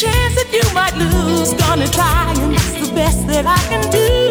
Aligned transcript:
chance 0.00 0.34
that 0.34 0.50
you 0.50 0.64
might 0.72 0.96
lose. 0.96 1.52
Gonna 1.54 1.86
try, 1.88 2.32
and 2.32 2.54
that's 2.54 2.72
the 2.72 2.94
best 2.94 3.26
that 3.26 3.44
I 3.46 3.58
can 3.68 3.82
do. 3.90 4.29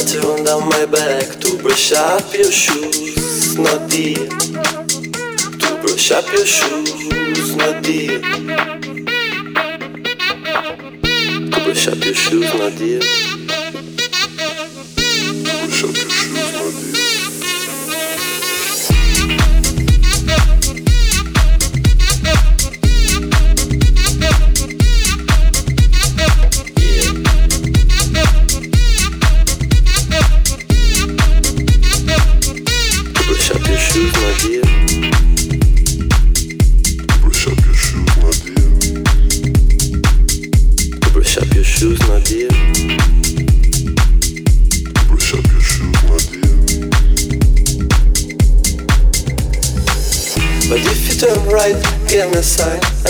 Never 0.00 0.22
turn 0.22 0.44
down 0.44 0.68
my 0.68 0.86
back 0.86 1.26
to 1.40 1.58
brush 1.60 1.92
up 1.92 2.32
your 2.32 2.50
shoes, 2.50 3.58
not 3.58 3.90
dear. 3.90 4.28
To 4.28 5.78
brush 5.82 6.12
up 6.12 6.24
your 6.32 6.46
shoes, 6.46 7.56
not 7.56 7.82
dear. 7.82 8.20
To 11.50 11.60
brush 11.64 11.88
up 11.88 12.02
your 12.02 12.14
shoes, 12.14 12.54
not 12.54 12.78
dear. 12.78 13.39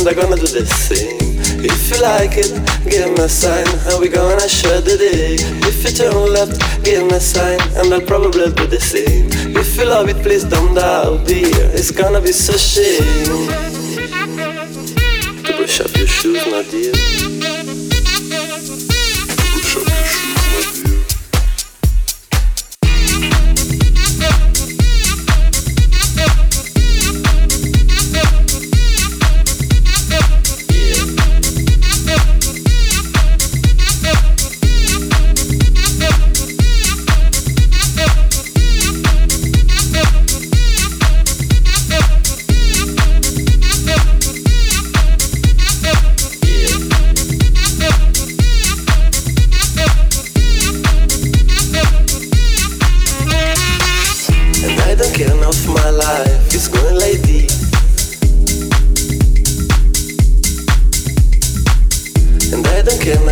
And 0.01 0.09
I'm 0.09 0.15
gonna 0.15 0.37
do 0.37 0.47
the 0.47 0.65
same. 0.65 1.19
If 1.63 1.91
you 1.91 2.01
like 2.01 2.33
it, 2.39 2.51
give 2.89 3.11
me 3.11 3.25
a 3.25 3.29
sign, 3.29 3.67
and 3.87 4.01
we're 4.01 4.11
gonna 4.11 4.49
share 4.49 4.81
the 4.81 4.97
day. 4.97 5.37
If 5.69 5.85
you 5.85 5.91
turn 5.91 6.33
left, 6.33 6.57
give 6.85 7.03
me 7.05 7.17
a 7.17 7.21
sign, 7.21 7.61
and 7.77 7.93
I'll 7.93 8.01
probably 8.01 8.51
do 8.53 8.67
the 8.67 8.81
same. 8.81 9.29
If 9.55 9.77
you 9.77 9.85
love 9.85 10.09
it, 10.09 10.23
please 10.23 10.45
don't 10.45 10.75
doubt, 10.75 11.27
dear. 11.27 11.53
It's 11.75 11.91
gonna 11.91 12.21
be 12.21 12.33
so 12.33 12.57
shame 12.57 13.03
to 15.45 15.53
brush 15.57 15.81
up 15.81 15.95
your 15.95 16.07
shoes, 16.07 16.47
my 16.47 16.63
dear. 16.71 17.30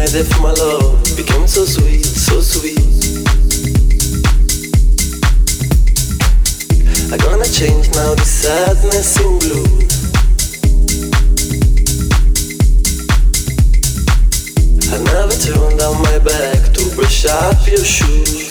as 0.08 0.14
if 0.14 0.40
my 0.40 0.50
love 0.52 1.04
became 1.18 1.46
so 1.46 1.66
sweet, 1.66 2.02
so 2.02 2.40
sweet. 2.40 2.78
I'm 7.12 7.18
gonna 7.18 7.44
change 7.44 7.90
now 7.94 8.14
the 8.14 8.24
sadness 8.24 9.20
in 9.20 9.38
blue. 9.38 9.64
I 14.92 14.98
never 15.12 15.36
turned 15.44 15.78
down 15.78 16.00
my 16.02 16.18
back 16.20 16.72
to 16.72 16.96
brush 16.96 17.26
up 17.26 17.66
your 17.66 17.84
shoes. 17.84 18.47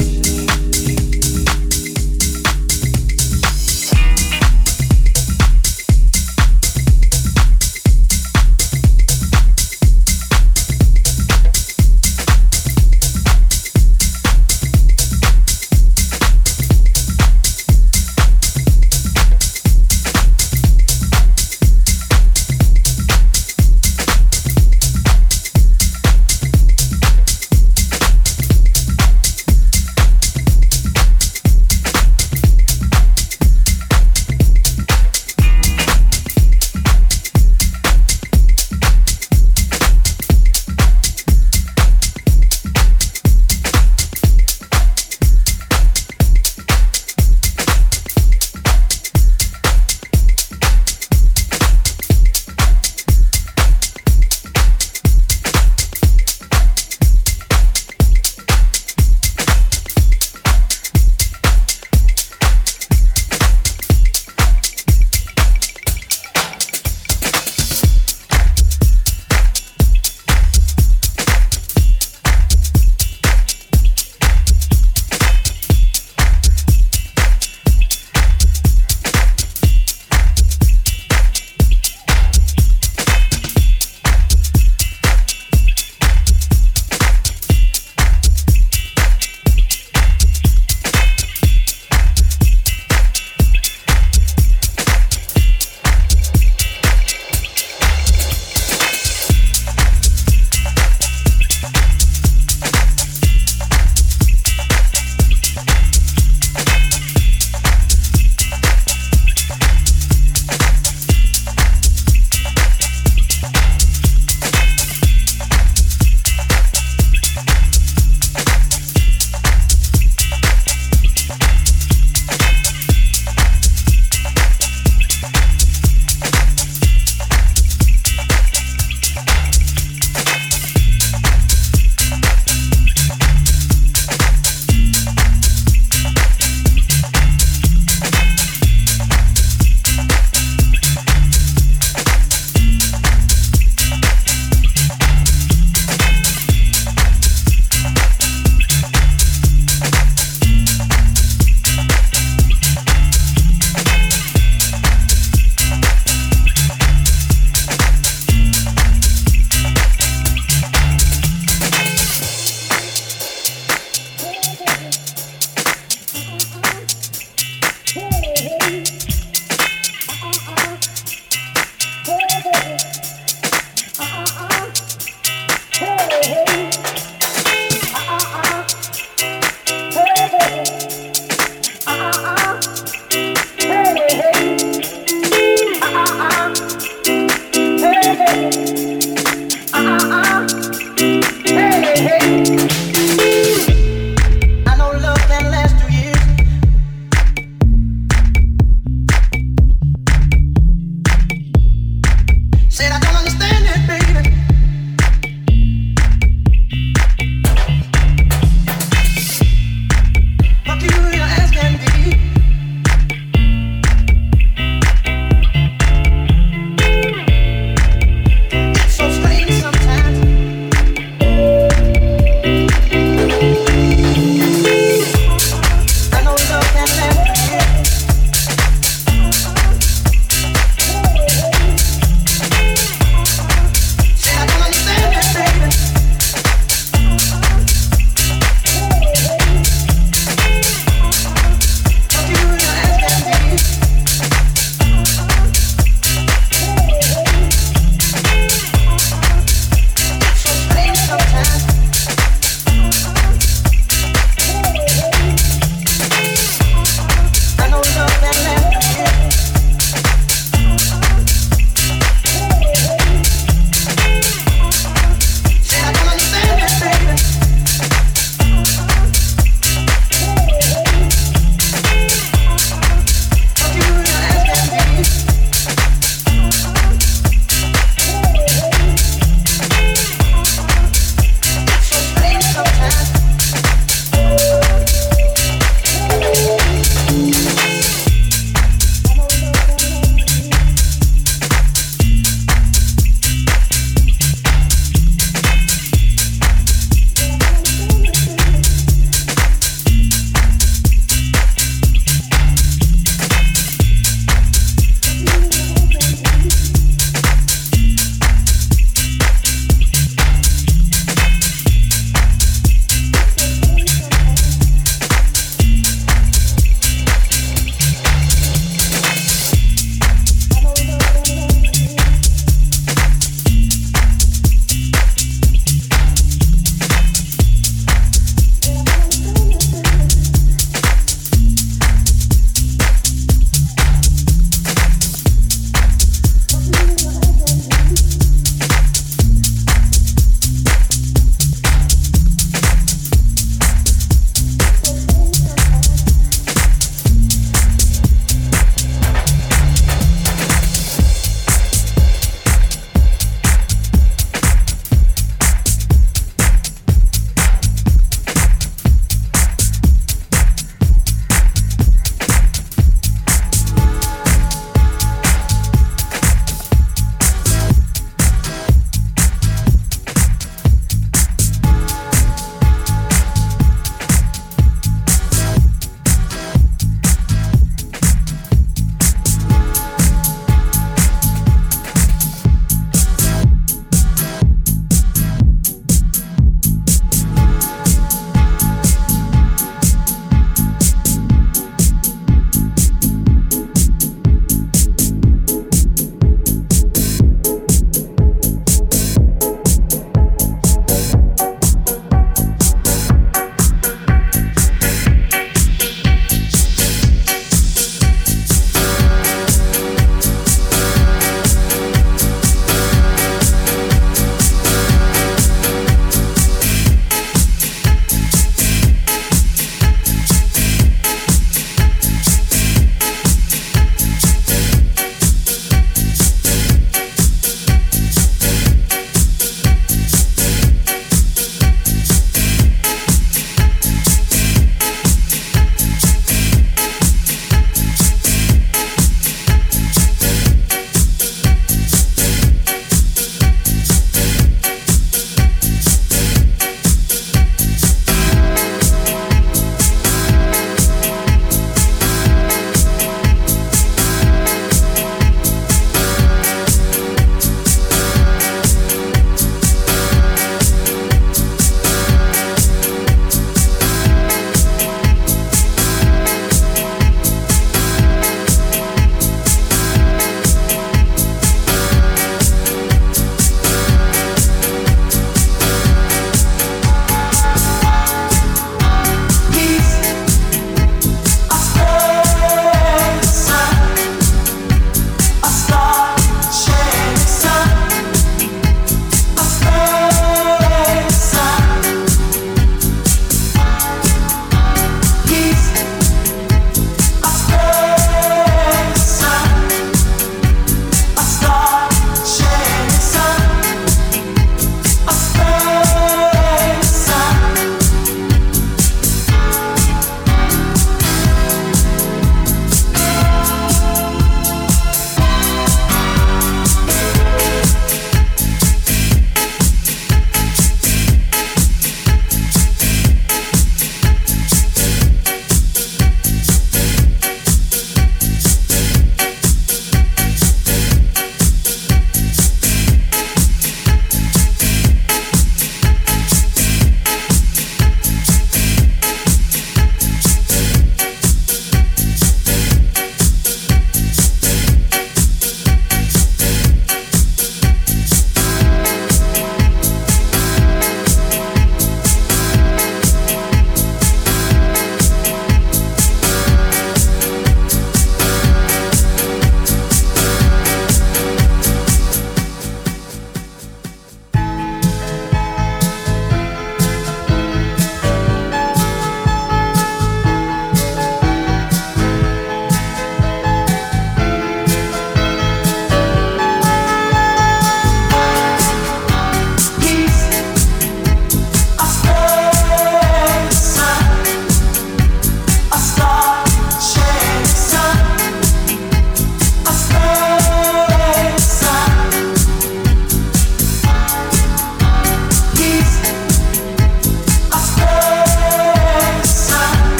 será 202.77 202.99
tan 202.99 203.36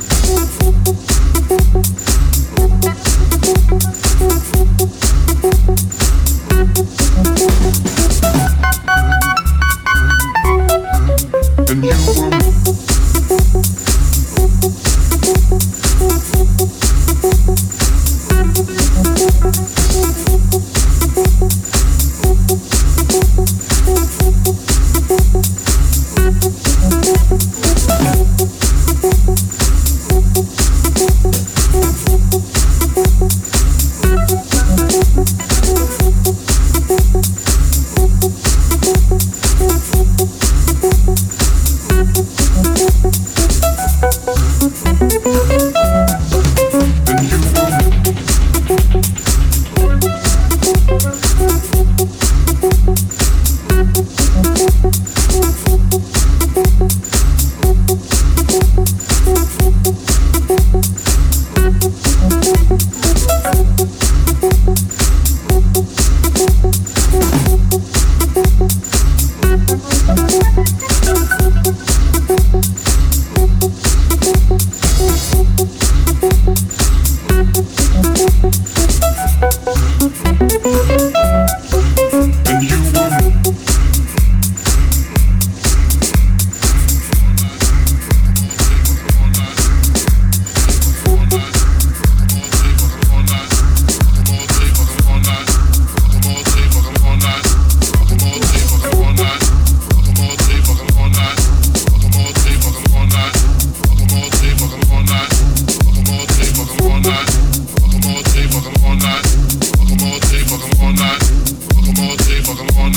Oh, 0.00 0.67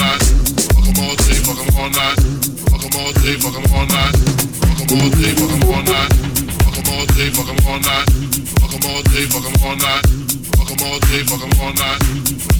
night. 0.02 0.42
All 1.02 1.16
day, 1.18 1.38
fuck 1.42 1.58
all 1.78 1.90
night. 1.90 2.18
Fuck 2.70 2.86
all 2.94 3.12
day, 3.22 3.36
fuck 3.42 3.58
all 3.58 3.86
night. 3.86 4.14
Fuck 4.62 4.92
all 4.94 5.10
day, 5.14 5.32
fuck 5.34 5.54
all 5.66 5.82
night. 5.82 6.10
Fuck 6.62 6.90
all 6.90 7.06
day, 7.10 7.30
fuck 7.34 7.50
all 7.50 7.80
night. 7.82 8.06
Fuck 8.62 8.74
all 8.86 9.02
day, 9.02 9.26
fuck 9.30 9.48
all 9.66 9.76
night. 9.76 10.04
Fuck 10.54 10.72
all 10.82 11.00
day, 11.00 11.22
fuck 11.26 11.42
all 11.42 11.74
night. 11.74 12.00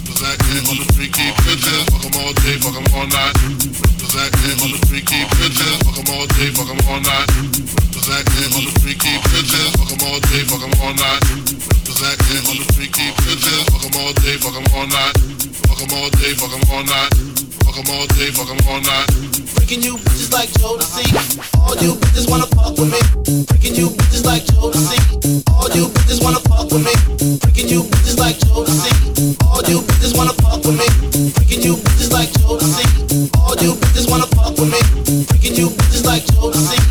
The 0.06 0.14
back 0.22 0.42
on 0.70 0.76
the 0.78 0.86
freaky 0.94 1.26
bitches. 1.42 1.82
Fuck 1.90 2.02
them 2.02 2.16
all 2.22 2.32
day, 2.42 2.56
fuck 2.62 2.78
all 2.78 3.06
night. 3.06 3.34
The 3.98 4.06
back 4.14 4.34
on 4.62 4.70
the 4.70 4.78
freaky 4.86 5.22
bitches. 5.38 5.74
Fuck 5.82 5.96
them 5.98 6.10
all 6.14 6.26
day, 6.26 6.50
fuck 6.54 6.70
all 6.70 7.00
night. 7.02 7.26
The 7.90 8.00
back 8.06 8.26
on 8.54 8.64
the 8.66 8.72
freaky 8.82 9.18
bitches. 9.30 9.70
Fuck 9.78 9.88
them 9.90 10.02
all 10.06 10.20
day, 10.30 10.42
fuck 10.46 10.62
all 10.62 10.94
night. 10.94 11.22
The 11.86 11.92
back 12.02 12.18
on 12.50 12.56
the 12.58 12.66
freaky 12.74 13.06
bitches. 13.22 13.66
Fuck 13.70 13.82
them 13.82 13.96
all 13.98 14.12
day, 14.18 14.36
fuck 14.38 14.54
all 14.54 14.86
night. 14.86 15.14
Fuck 15.66 15.78
them 15.78 15.92
all 15.98 16.10
day, 16.10 16.34
fuck 16.34 16.50
them 16.50 16.70
all 16.70 16.84
night. 16.84 17.31
Fuck 17.72 17.86
them 17.86 17.96
all 17.96 18.06
day, 18.08 18.28
fuck 18.32 18.48
them 18.48 18.58
all 18.68 18.80
night. 18.82 19.08
Freaking 19.48 19.82
you 19.82 19.96
bitches 19.96 20.30
like 20.30 20.52
Joe 20.60 20.76
Jodeci. 20.76 21.08
All 21.56 21.74
you 21.80 21.94
bitches 21.94 22.28
wanna 22.28 22.44
fuck 22.52 22.76
with 22.76 22.92
me. 22.92 23.00
Freaking 23.48 23.78
you 23.78 23.88
bitches 23.88 24.26
like 24.26 24.44
Joe 24.44 24.68
Jodeci. 24.68 25.40
All 25.48 25.70
you 25.70 25.88
bitches 25.88 26.22
wanna 26.22 26.40
fuck 26.52 26.70
with 26.70 26.84
me. 26.84 26.92
Freaking 27.40 27.70
you 27.70 27.84
bitches 27.84 28.18
like 28.18 28.38
Joe 28.40 28.64
Jodeci. 28.68 29.40
All 29.48 29.62
you 29.64 29.80
bitches 29.88 30.14
wanna 30.14 30.34
fuck 30.44 30.62
with 30.66 30.76
me. 30.76 30.84
Freaking 31.32 31.64
you 31.64 31.76
bitches 31.76 32.12
like 32.12 32.30
Joe 32.34 32.60
Jodeci. 32.60 32.84
All 33.40 33.56
you 33.56 33.72
bitches 33.72 34.10
wanna 34.10 34.26
fuck 34.36 34.52
with 34.58 34.68
me. 34.68 34.80
Freaking 35.24 35.56
you 35.56 35.68
bitches 35.70 36.04
like 36.04 36.26
Joe 36.26 36.52
Jodeci. 36.52 36.81